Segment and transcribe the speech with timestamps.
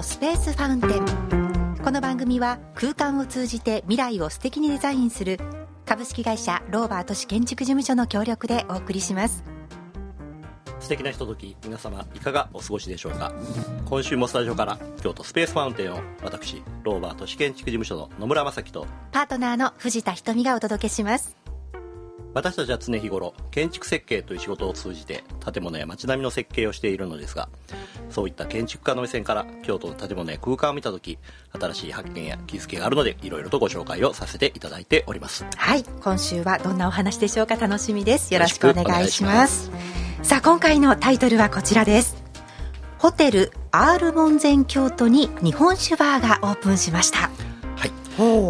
[0.00, 1.84] 都スペースファウンテン。
[1.84, 5.38] この番組は空間を通じて未来を素敵にデザインする
[5.84, 9.44] 株式会社ローバー都市建築事務所の協力でお送りします。
[10.78, 13.30] 素敵なひととき皆様いかがお過ごしでしょうか？
[13.84, 21.36] 今週もスタジオから京都スペースファウンテンを私ローバー都市建築事務所の野村正樹とパートナーの藤田瞳がお届けします。
[22.32, 27.48] 私たちは常日頃建築設計という仕事を通じて建物や街並みの設計をしているのですが
[28.10, 31.18] そういった建築家の目線から京都の建物や空間を見た時
[31.58, 35.46] 新しい発見や気づきがあるのでいろいろとご紹介をさせていただいております。
[35.56, 35.84] はい。
[36.02, 37.56] 今週はどんなお話でしょうか。
[37.56, 38.32] 楽しみです。
[38.34, 39.70] よろしくお願いします。
[40.22, 42.22] さあ今回のタイトルはこちらです。
[42.98, 47.30] ホテルアール門前京都に日本酒バーがオープンしました。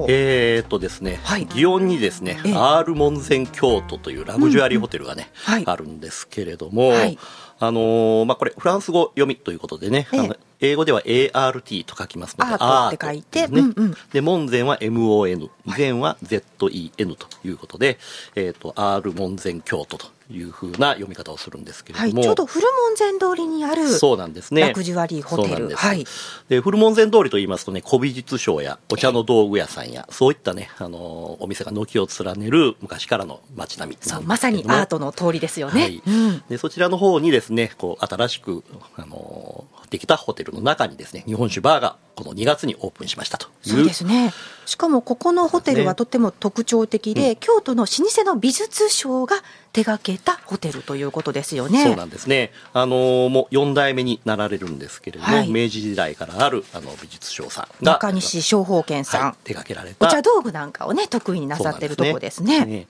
[0.08, 5.54] えー、っとですね、はい、祇園にですね、アール門前京都というラグジュアリーホテルがね、うん。
[5.58, 7.18] うん、あるんですけれども、はい、
[7.60, 13.60] あのー、まあ、これフランス語読みということでね、ええ、英語では ART と書きますので、アートって書いて、ね。
[13.60, 17.98] うんうん、で、門前は MON、前は ZEN ということで、
[18.34, 24.62] えっ、ー、と、アール門前京都というふうな読み方をするんですけれども、はい、ちょうど古門前通りにあるそうなんですね。
[24.62, 25.70] ラグジュアリーホテル。
[25.74, 26.04] はい、
[26.48, 36.02] で古門前通りといいますとね古美術商やお茶の道具屋さんやそういったねあのお店が軒を連ねる昔からの街並みそうまさにアートの通りですよね、はい。
[36.06, 38.62] うん、でそちらの方にですねこう新しく
[38.96, 44.32] あのできたホテルの中にですね日本酒バーがこの2月にオープンしましたとそうですね。
[44.66, 49.36] しかもここのホテルはとても特徴的で、ねうん、京都の老舗の美術商が
[49.72, 51.84] 手掛けたホテルということですよね。
[51.84, 52.52] そうなんですね。
[52.72, 60.08] あのもう4代目になられるんですけれども、はい、明治時代からあるあの美術商さんが中西正方健さん、はい、手掛けられた。
[60.08, 62.60] お茶道具なんかをね得意になさってるとこですね。
[62.60, 62.86] すね。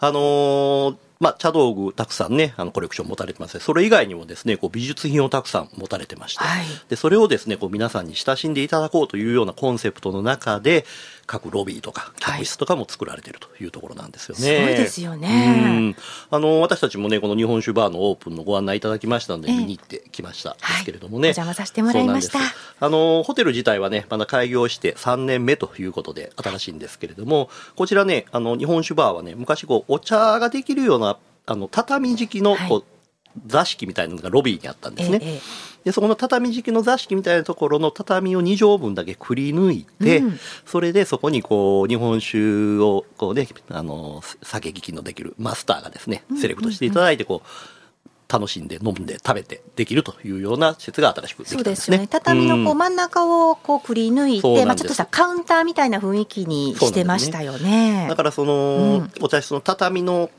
[0.00, 10.84] あのーまあ、茶道具たくさんね、あのコレクション持たれてますそれ以外にもですね、こう美術品をたくさん持たれてまして、はい、で、それをですね、こう皆さんに親しんでいただこうというようなコンセプトの中で、
[11.26, 14.56] 各ロビーとか客室とかも作られているというところなんですよね。
[14.56, 15.94] はい、そうですよね。
[16.30, 20.52] あの私たちもねこの日本酒バーのオープンのご案内いただきましたので、見に行ってきました。
[20.52, 22.38] ですけれどもね、はい、お邪魔させてもらいました。
[22.80, 32.84] あのホテル自体はねまだ開業して3年目ということで新しいんですけれども、こちらねあの日本酒バーはね昔こうお茶ができるようなあの畳敷きのこう、
[33.46, 35.18] 座敷みたいなのがロビーにあったんですね。
[35.20, 35.40] ええ、
[35.84, 47.48] でそこの畳敷きの座敷みたいなところの畳を2畳分だけくり抜いて、うん、それでそこにこう日本酒をこうねあの酒聞きのできるマスターがですねセレクトしていただいてこう。
[48.26, 51.62] 楽しんで飲んで食べてできるというような施設が新しくできたんですね。
[51.62, 52.08] そうですよね。
[52.10, 58.04] 畳のこう真ん中をこうくり抜いて、うん、まあちょっとしたカウンターみたいな雰囲気にしてましたよね。
[58.04, 60.30] ねだからその、うん、お茶室の畳の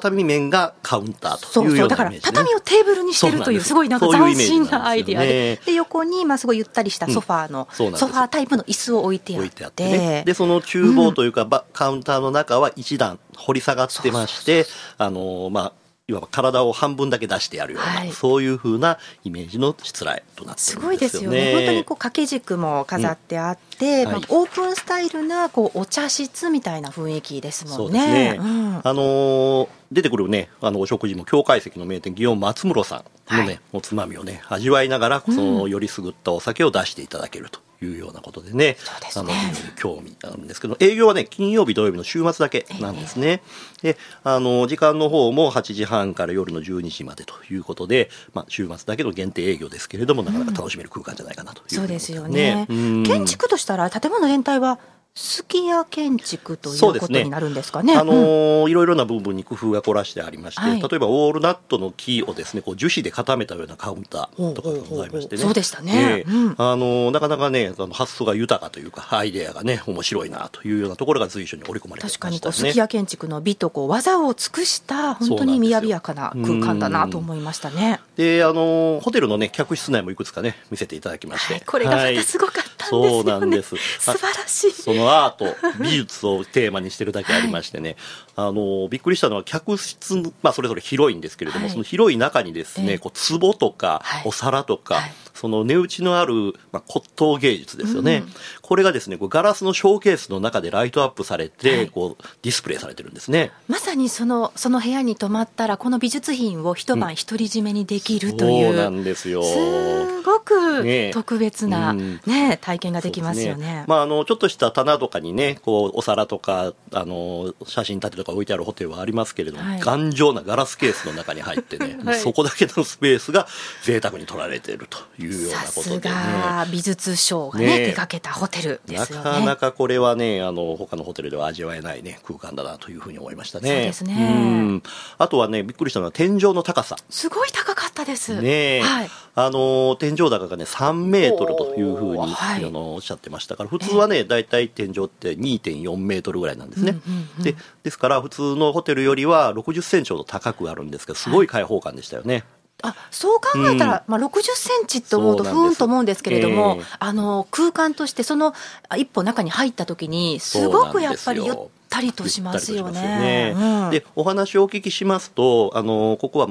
[0.00, 3.74] 畳面がカウンターというようなイメージ、ね、だから畳をテーブルにしてるというす。
[3.74, 5.60] ごいなんか斬新なアイディアで。
[5.64, 9.64] で横にまあすごいゆったりしたソファーの、うん、ソファータイプの椅子を置いてあって。
[9.64, 14.66] あって、ね、でその厨房というか、うん、カウンターの中は一段掘り下がってまして
[14.98, 21.54] あのまあいわば体を半分だけ出してやるような、はい、そういうふうなイメージのしつらいとなってす、ね、ごいですよね。
[21.54, 24.12] 本当にこう掛け軸も飾ってあって、うん。
[24.12, 28.34] はい、まあ、オープンスタイルなこうお茶室みたいな雰囲気ですもんね。
[28.34, 28.36] ね。
[28.38, 38.76] うん、あのー出てくるね、あの、お食事も、境界石の名店、祇園松室さんのね、はい、おつまみをね、味わいながら、その、よりすぐったお酒を出していただけるというようなことでね、
[39.16, 39.30] あの、
[39.76, 43.42] 興味あるんですけど、営業はね、金曜日、土曜日の週末だけなんですね。
[43.82, 52.66] えー、で、あの、時間の方も8時半から夜の12時までということで、まあ、週末だけの限定営業ですけれども、なかなか楽しめる空間じゃないかなという、ね、そうですよね。
[52.68, 54.78] 建築としたら、建物全体は
[55.16, 57.94] すき家建築ということになるんですかね。
[57.94, 65.42] ねあのーうん、いろいろな部分に工夫が凝らしてありまして、はい、例えばウォールナットの木をですね、こう樹脂で固めたようなカウンターとかがございましてね。
[65.42, 66.24] そうでしたね。
[66.26, 78.00] えーうん、あのー、なかなかね、あの発想が豊かというか、アイデアがね、面白いなというようなところが随所に織り込まれてました、ね、確かにすき家建築の美とこう技を尽くした本当に雅やかな空間だなと思いましたね。
[78.16, 83.08] で、あのー、ホテルのね客室内もいくつかね見せていただきまして、はい、これがまたすごかったんですよね。
[83.10, 83.76] そうなんです。
[83.98, 84.72] 素晴らしい。
[84.72, 87.96] そのアート美術をテーマにしてるだけありましてね、
[88.36, 95.00] はい、あのびっくりしたのは客室、まあ、それぞれ広いんですけれども、はい、その広い中にですね、こう壺とか、お皿とか、
[95.34, 98.32] その値打ちのある、まあ、骨董芸術ですよね、うん、
[98.62, 103.50] これがですねこうガラスのショーケースの中でライトアップされて、はい、こうディスプレイされてるんですね。
[103.68, 109.42] まさにそのその部屋に泊まったらこの美術品を一晩独り占めにできるという、うん、そうなんですよ。
[109.42, 123.46] すごく特別な、ね、ね、体験ができますよね、ね、まあ、あのちょっとした棚とかにねこうお皿とかあの写真立てとか置いてあるホテルはありますけれども、はい、頑丈なガラスケースの中に入ってね、 はい、そこだけのスペースが
[123.82, 129.24] 贅沢に取られているといういうようなことで、ね、さすが美術賞がね、ね、手掛けたホテルですよね。
[129.24, 133.70] なかなかこれはね、あの他のホテルでは味わえないね空間だなというふうに思いましたね。
[133.70, 134.82] そうですね。
[135.18, 136.96] あとはね、びっくりしたのは天井の高さ。
[137.10, 138.40] すごい高かったです。
[138.40, 146.98] ね、はい、あの天井高がね3メートルというふうに、はい、あのおっしゃってましたから、普通はね大体、天井って2.4メートルぐらいなんですね。
[147.06, 152.34] うんうんうん、でですから普通のホテルよりは60センチほど高くあるんですけど、すごい開放感でしたよね。
[152.34, 152.44] はい
[152.84, 158.52] あそう考えたら、うん、まあ、60センチって思うとふーんと思うんですけれども、えー、あの空間としてその
[158.96, 161.56] 一歩中に入った時にすごくやっぱりゆっ
[161.88, 163.54] たりとしますよね。
[163.90, 166.48] で、お話をお聞きしますとあのここは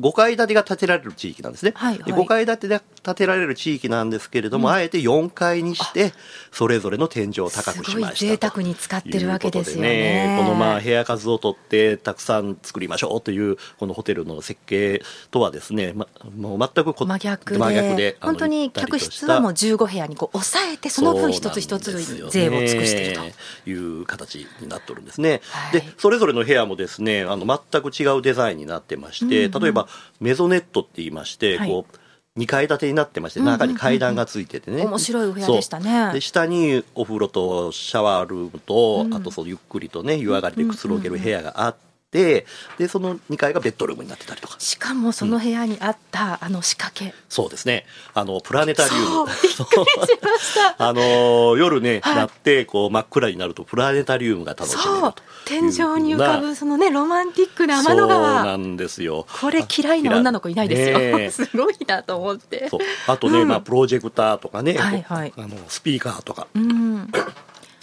[0.00, 6.12] 5階建てが建てられる地域なんですね、はいはい、5階建てで建てられる地域なんですけれども、うん、あえて4階にして
[6.50, 21.92] それぞれの天井を高くしました贅沢に使ってるわけですよね、ね、このまあ部屋数を取ってたくさん作りましょうというこのホテルの設計とはですね、ま、もう全く真逆で真逆で本当に客室はもう15部屋にこう抑えてその分一つ一つ
[22.30, 23.32] 税を尽くしている
[23.64, 29.88] という形になってるんですね、はい、でそれぞれの部屋もですねあの全く違うデザインになってまして、うんうん例えば
[30.20, 31.96] メゾネットって言いまして、はい、こう
[32.40, 34.84] 2階建てになってまして、中に階段がついててね。
[34.86, 36.12] 面白いお部屋でしたね。
[36.12, 41.76] で、下にお風呂とシャワールームと、うん、あとそうゆっくりとね、湯上がりでくつろげる部屋があっ
[42.10, 42.46] て、
[42.78, 44.56] でその2階がベッドルームになってたりとか。
[44.58, 47.14] しかもその部屋にあった、うん、あの仕掛け。
[47.28, 47.86] そうですね。
[48.14, 49.26] あのプラネタリウム。
[50.78, 55.14] あの夜ね、はい、なってこう真っ暗になるとプラネタリウムが楽しめると
[55.44, 55.68] 天井
[56.00, 58.38] に浮かぶそのねロマンティックな天の川。
[58.38, 59.26] そうなんですよ。
[59.40, 62.68] これ嫌いな女の子いないですよ、ね、 すごいなと思って。
[63.06, 67.10] あとね、うん、まあプロジェクターとかね、はいはい、あのスピーカーとか、うん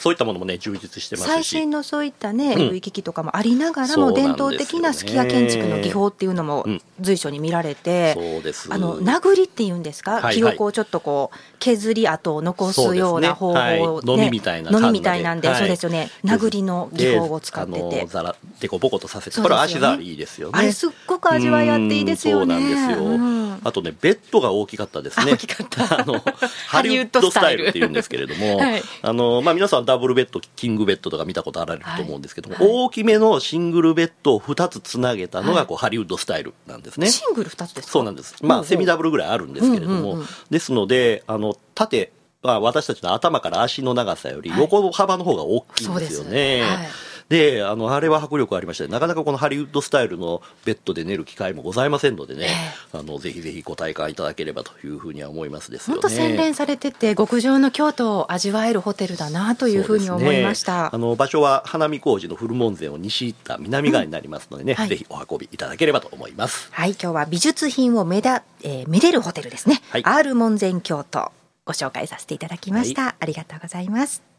[0.07, 1.27] そういったものもね充実してますし。
[1.27, 6.65] 最新のそういったね、うん、機器とかもありながらも伝統的なすき家建築の技法っていうのも
[7.01, 8.69] 随所に見られて、そうです。
[8.71, 13.81] あの殴りっていうんですか、はいはい、木をこうちょっとこう削り跡を残すような方法ね、ね。
[13.81, 16.09] はい、のみみたいなのみみたいなんで、はい、そうですよね。
[16.23, 18.05] 殴りの技法を使ってて。
[18.05, 19.41] ざらでこぼことさせて。
[19.41, 20.53] これ足触りいいですよね。
[20.55, 22.55] あれすっごく味わいあっていいですよね。
[22.55, 25.33] そうなんですよ、うん、あとねベッドが大きかったですね。
[25.33, 25.99] 大きかった。
[25.99, 26.23] あの
[26.67, 37.09] ハリウッドスタイルっていうんですけれども、 はい、あのまあ皆さんダブルベッドキングベッドとか見たことあられると思うんですけども、はい、大きめのシングルベッドを2つつなげたのがこう、ハリウッドスタイルなんですね。
[37.09, 38.35] シングル2つですそうなんです。
[38.41, 42.11] まあ、セミダブルぐらいあるんですけれども、うんうんうん、ですので、あの、縦、
[42.43, 46.61] まあ、私たちの頭から足の長さより横幅の方が大きいんですよね。
[46.61, 46.87] はい
[47.29, 52.47] で、あの、あれは迫力ありましてなかなかこのハリウッドスタイルのベッドで寝る機会もございませんのでね、
[52.93, 56.01] えー、あの、ぜひぜひご体感いただければというふうには思いますですよね。
[56.01, 60.83] 本当洗練されてて、極上の京都を味わえるホテルだなというふうに思いました。
[60.83, 66.69] ね、あの、場所は花見工事の古門前を西行った南側になりますのでね、うんはい、ぜひお運びいただければと思います。
[66.71, 69.81] はい、今日は美術品をめだ、えー、めでるホテルですね。
[69.89, 71.31] はい、アール門前京都。
[71.67, 74.36] ご紹介させていただきました、はい、ありがとうございます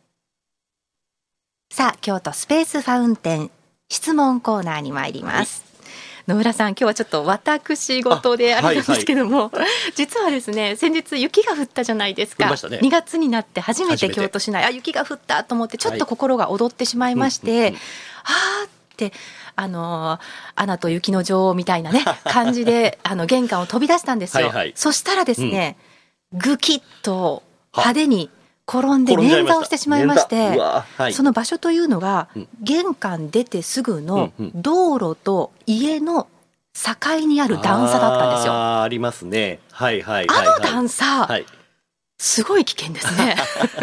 [1.70, 3.50] さあ京都スペースファウンテン
[3.88, 5.64] 質問コーナーに参ります、
[6.26, 9.58] 野村さん、今日はちょっと私事であるんですけども、はい。
[9.60, 12.46] はい、実はですね、先日雪が降ったじゃないですか。
[12.46, 17.74] ね、2月になって初めて京都市内、あ、雪が降ったと思って、ちょっと心が躍ってしまいまして、はい、あ
[18.66, 19.12] って、
[19.54, 20.18] あの
[20.54, 24.46] アナと雪の女王みたいなね、 感じで、あの、玄関を飛び出したんですよ。
[24.48, 25.76] はいはい、そしたらですね、
[26.32, 28.30] うん、ぐきっと派手に
[28.68, 32.28] 転んで捻挫をしてしまいまして、はい、その場所というのが、
[32.60, 36.28] 玄関出てすぐの道路と家の
[36.74, 38.52] 境にある段差だったんですよ。
[38.52, 39.60] あありますね。
[39.72, 41.46] はいはいはい、はい、あの段差、はい、
[42.18, 43.36] すごい危険ですね。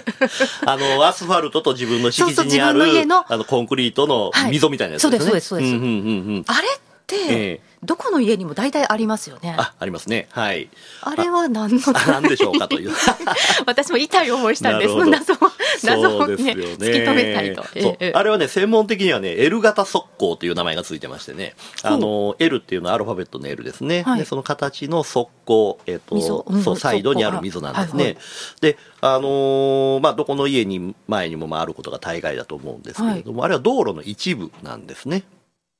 [0.66, 5.26] あの、アスファルトと自分の敷地にある、そうそう家のあの、コンクリートの溝みたいなやつですね。
[5.26, 5.84] はい、そうです、そうです、そうです。
[5.84, 9.56] うんうんうんうん、あれって、えーどこの家にも大体ありますよね。
[9.58, 10.28] あ、ありますね。
[10.32, 10.70] はい。
[11.02, 12.92] あれは何の何でしょうかという。
[13.66, 14.96] 私も痛い思いしたんです。
[14.96, 15.38] 謎を、
[15.84, 18.18] 謎をね、ね突き止めたいと。
[18.18, 24.04] あれはね、専門的にはね、L 型速攻という名前がついてましてね、あの、L っていうのはアルファベットの L ですね。
[24.04, 28.04] はい、で、その形の速攻、えっ、ー、と、うん、そう、サイドにある溝なんですね。
[28.04, 28.24] はいはい、
[28.62, 35.24] で、あのー、まあ、どこの家に、前にもまああることが大概だと思うんですけれども、はい、あれは道路の一部なんですね。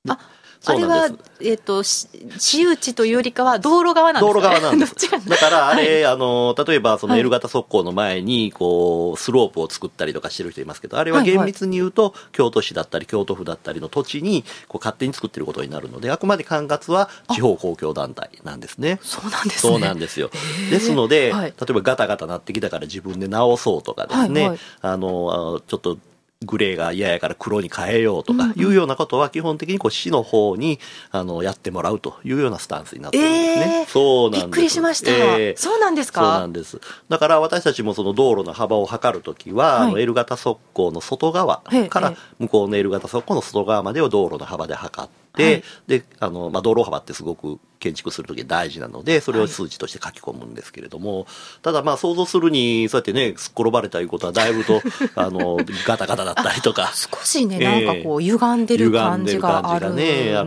[0.08, 0.20] あ
[0.66, 1.10] あれは、
[1.42, 4.96] えっ、ー、と、私有地というよりかは道路側なんですか、ね、道路側なんです。
[5.30, 5.38] だ？
[5.38, 19.00] からあれ、はい、あの、例えばその L 型側溝の前に、こう、スロープを作ったりとかしてる人いますけど、あれは厳密に言うと、京都市だったり京都府だったりの土地に、こう、勝手に作ってることになるので、あくまで管轄は地方公共団体なんですね。
[19.04, 19.72] そうなんですね。
[19.74, 20.30] そうなんですよ。
[20.70, 25.98] ですので、はい、例えばガタガタなってきたから自分で直そうとかですね、はいはい、あの、ちょっと、
[26.44, 30.80] グレーが嫌やから黒に変えようとかいうようなことは基本的にこう市の方に
[31.12, 33.80] あのやってもらうというようなスタンスになってるんですね。
[33.80, 34.46] えーそうなんです。
[34.46, 36.22] びっくりしました、えーそうなんですか？
[36.22, 36.82] そうなんです。
[37.08, 51.26] だから私たちもその道路の幅を測るときは、はいあの L 型側溝の外側から向こうの L 型側溝の外側までを道路の幅で測って、はいで、あの、まあ、道路幅ってすごく建築するとき大事なので、それを数値として書き込むんですけれども、
[51.62, 54.82] ただまあ想像するに、そうやってね、すっ転ばれたいうことはだいぶと、
[55.16, 59.96] あの、ガタガタだったりとか、少しね、ええなんかこう、歪んでる感じがあるん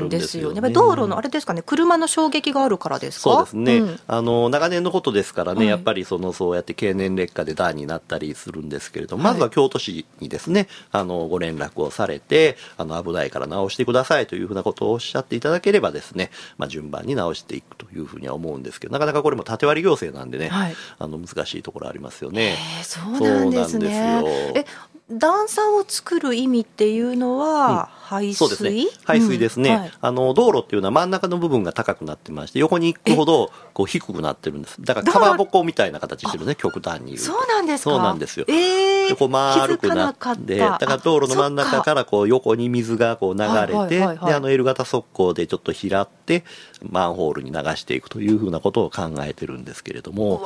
[0.09, 0.61] ですすよね。
[0.71, 3.31] 道路のあれですかね、車の衝撃があるからですか？
[3.31, 4.01] そうですね、ん。
[4.07, 5.67] あの長年のことですからね、はい。
[5.67, 9.33] やっぱりそのそうやって経年劣化で段になったりするんですけれども、はい。
[9.33, 22.57] まずは京都市にですねあのご連絡をされてあの危ないから直してくださいというふうなことをおっしゃっていただければですね、まあ、順番に直していくというふうには思うんですけどなかなかこれも縦割り行政なんでね、はいあの難しいところありますよね。
[22.79, 24.23] えーそうなんですね。
[24.55, 24.65] え、
[25.11, 28.87] 段差を作る意味っていうのは、排水そうですね。
[29.05, 29.39] 排水？
[29.39, 29.77] ですね、うん。
[29.81, 29.93] はい。
[30.01, 34.77] あの、道路っていうのは真ん中の部分が高くなってまして、横に行くほど、こう、低くなってるんです。
[34.81, 37.25] だから、かまぼこみたいな形してるね、極端に言うと。
[37.25, 37.91] そうなんですか？
[37.91, 38.47] そうなんですよ。
[38.49, 44.19] ええでこう丸くな気づかなかっ、ってただから道路の真ん中からこう横に水がこう流れはいはいはいて、はい。
[44.19, 46.45] で、あの L 型側溝でちょっと平って、
[46.83, 50.39] マンホールに流していくというふうなことを考えてるんですけれどうも、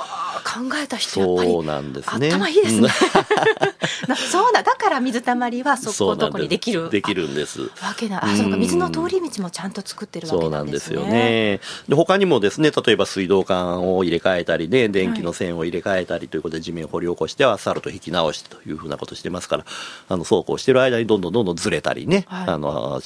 [0.45, 2.29] 考えた人やっぱりそうなんですね。
[2.29, 2.89] 頭いいですね。
[4.05, 4.09] うん。
[4.11, 4.63] なそうだ。
[4.63, 6.89] だから水たまりはそこのとこにできる。
[6.89, 7.52] できるんです。
[7.81, 8.55] あわけなあそうか。
[8.55, 8.61] うん。
[8.61, 10.65] 水の通り道もちゃんと作ってるわけそうなでね。
[10.65, 11.61] なんんですすよね。
[11.89, 19.65] で他にもですね、例えば水道管を入れ替えたりね、電気の線を入れ替えたりということで地面を掘り起こしてアスファルト引き直してというふうなことしてますから、
[20.09, 22.49] あの、そうこうしてる間にどんどんどんどんずれたりね、はい。
[22.49, 23.03] あの、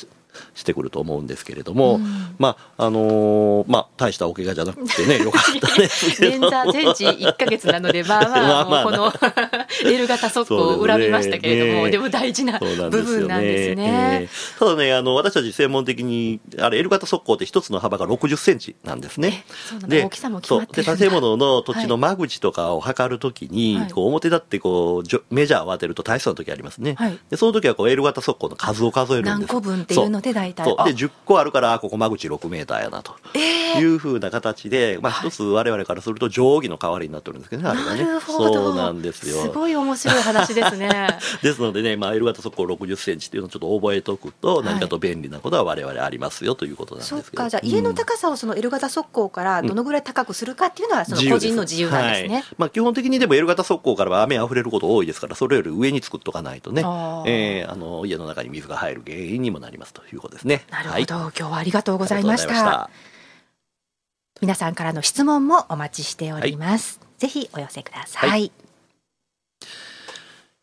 [0.54, 2.34] ししてくると思うんですけれども、うん。
[2.38, 6.50] まあ、あのーまあ、大したお怪我じゃなくてね、 よかったですけど。
[6.72, 9.12] 全治1か月なので、まあまあ、 この
[9.88, 14.20] L 型速攻を恨みましたけれども、ねでも大事な部ですよ分なんですえね。
[14.24, 14.28] え
[14.58, 19.44] ただね、あの、私たち専門的に、あれ、L 型側溝って一つの幅が60センチなんですね。
[19.48, 19.96] えそうなんだ。
[20.06, 23.90] 大きさも決まってるん建物の土地の間口とかを測るときに、はい。
[23.90, 26.94] こう表立ってこう、メジャーを当てると大層な時ありますね。
[26.94, 27.18] はい。
[27.30, 29.38] で、その時はこう L 型側溝の数を数えるんです。
[29.38, 33.14] 何個分っていうので大体で、10個あるから、あここ間口6メーターやなと。
[33.35, 38.04] えいうふうな形で、まあ一つ我々からすると定規の代わりになってるんですけどね、あれがね。
[38.04, 38.54] なるほど。
[38.54, 39.42] そうなんですよ。
[39.42, 41.09] すごい面白い話ですね。
[41.42, 47.23] ですのでね、まあ、L 型速攻60センチっていうのをちょっと覚えておくと、はい何かと便利なことは我々ありますよということなんですけど。
[47.23, 52.35] そっか、じゃあ家の高さをその L 型速攻からどのぐらい高くするかっていうのはその個人の自由なんですね。
[52.35, 60.64] はいまあ、基本的にでも L 型速攻からは雨溢れること多いですから、それより上に作っとかないとね、あーえーあの家の中に水が入る原因にもなりますということですね。
[60.70, 62.90] なるほど、はい今日はありがとうございました。
[64.40, 67.00] 皆さんからの質問もお待ちしております。
[67.18, 68.30] ぜひお寄せください。
[68.30, 68.52] はい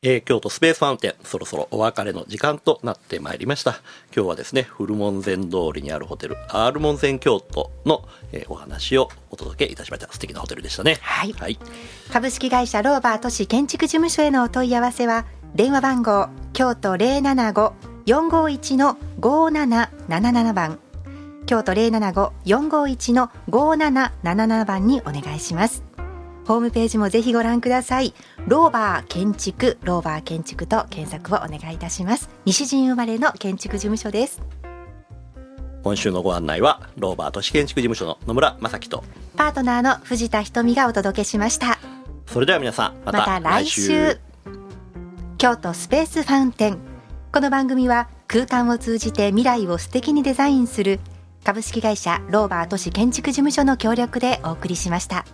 [0.05, 3.81] えー京都スペースファウンテン、そろそろお別れの時間となってまいりました。
[4.13, 10.12] 今日はですね、古門前通りにあるホテル、アール門前京都の、えーお話をお届けいたしました。
[10.12, 10.98] 素敵なホテルでしたね。
[11.01, 11.57] はいはい。
[12.12, 20.79] 株式会社ローバー都市建築事務所へのお問い合わせは電話番号京都075-451の5777番。
[21.45, 25.83] 京都075-451の5777番にお願いします。
[26.45, 28.13] ホームページもぜひご覧ください。
[28.47, 32.29] ローバー建築ローバー建築と検索をお願いいたします。
[32.43, 34.41] 西陣生まれの建築事務所です。
[35.83, 39.05] 今週のご案内は、ローバー都市建築事務所の野村正樹と、
[39.37, 41.79] パートナーの藤田瞳がお届けしました。
[42.25, 44.19] それでは皆さん、またまた来週。
[45.37, 46.92] 京都スペースファウンテン
[47.33, 50.99] この番組は空間を通じて未来を素敵にデザインする
[51.43, 55.25] 株式会社ローバー都市建築事務所の協力でお送りしました。